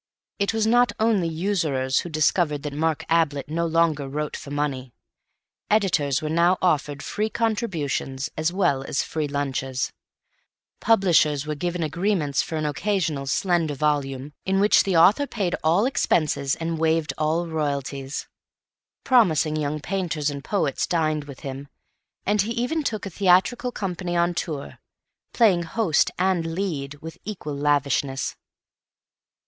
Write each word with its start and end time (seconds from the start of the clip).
It 0.39 0.51
was 0.51 0.65
not 0.65 0.91
only 0.99 1.27
usurers 1.27 1.99
who 1.99 2.09
discovered 2.09 2.63
that 2.63 2.73
Mark 2.73 3.05
Ablett 3.07 3.47
no 3.49 3.67
longer 3.67 4.09
wrote 4.09 4.35
for 4.35 4.49
money; 4.49 4.93
editors 5.69 6.23
were 6.23 6.27
now 6.29 6.57
offered 6.59 7.03
free 7.03 7.29
contributions 7.29 8.27
as 8.35 8.51
well 8.51 8.81
as 8.83 9.03
free 9.03 9.27
lunches; 9.27 9.93
publishers 10.79 11.45
were 11.45 11.53
given 11.53 11.83
agreements 11.83 12.41
for 12.41 12.55
an 12.55 12.65
occasional 12.65 13.27
slender 13.27 13.75
volume, 13.75 14.33
in 14.43 14.59
which 14.59 14.85
the 14.85 14.97
author 14.97 15.27
paid 15.27 15.53
all 15.63 15.85
expenses 15.85 16.55
and 16.55 16.79
waived 16.79 17.13
all 17.19 17.45
royalties; 17.45 18.27
promising 19.03 19.55
young 19.55 19.79
painters 19.79 20.31
and 20.31 20.43
poets 20.43 20.87
dined 20.87 21.25
with 21.25 21.41
him; 21.41 21.67
and 22.25 22.41
he 22.41 22.53
even 22.53 22.81
took 22.81 23.05
a 23.05 23.11
theatrical 23.11 23.71
company 23.71 24.17
on 24.17 24.33
tour, 24.33 24.79
playing 25.31 25.61
host 25.61 26.09
and 26.17 26.55
"lead" 26.55 26.95
with 27.03 27.19
equal 27.23 27.55
lavishness. 27.55 28.35